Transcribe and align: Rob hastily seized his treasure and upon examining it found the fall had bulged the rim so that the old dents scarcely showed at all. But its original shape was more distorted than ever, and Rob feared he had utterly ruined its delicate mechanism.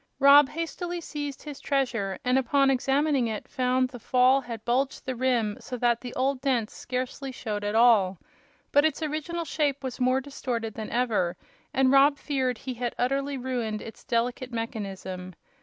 Rob 0.17 0.49
hastily 0.49 0.99
seized 0.99 1.43
his 1.43 1.59
treasure 1.59 2.17
and 2.25 2.39
upon 2.39 2.71
examining 2.71 3.27
it 3.27 3.47
found 3.47 3.89
the 3.89 3.99
fall 3.99 4.41
had 4.41 4.65
bulged 4.65 5.05
the 5.05 5.15
rim 5.15 5.57
so 5.59 5.77
that 5.77 6.01
the 6.01 6.11
old 6.15 6.41
dents 6.41 6.73
scarcely 6.75 7.31
showed 7.31 7.63
at 7.63 7.75
all. 7.75 8.17
But 8.71 8.83
its 8.83 9.03
original 9.03 9.45
shape 9.45 9.83
was 9.83 9.99
more 9.99 10.19
distorted 10.19 10.73
than 10.73 10.89
ever, 10.89 11.37
and 11.71 11.91
Rob 11.91 12.17
feared 12.17 12.57
he 12.57 12.73
had 12.73 12.95
utterly 12.97 13.37
ruined 13.37 13.79
its 13.83 14.03
delicate 14.03 14.51
mechanism. 14.51 15.35